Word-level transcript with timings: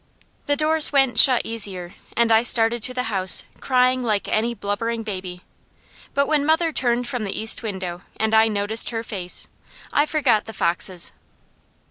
The 0.47 0.55
doors 0.55 0.91
went 0.91 1.19
shut 1.19 1.43
easier, 1.45 1.93
and 2.17 2.31
I 2.31 2.41
started 2.41 2.81
to 2.81 2.93
the 2.95 3.03
house 3.13 3.43
crying 3.59 4.01
like 4.01 4.27
any 4.27 4.55
blubbering 4.55 5.03
baby; 5.03 5.41
but 6.15 6.25
when 6.25 6.43
mother 6.43 6.73
turned 6.73 7.07
from 7.07 7.23
the 7.23 7.39
east 7.39 7.61
window, 7.61 8.01
and 8.17 8.33
I 8.33 8.47
noticed 8.47 8.89
her 8.89 9.03
face, 9.03 9.47
I 9.93 10.07
forgot 10.07 10.45
the 10.45 10.53
foxes. 10.53 11.13